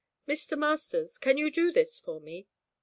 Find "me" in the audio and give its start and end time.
2.19-2.47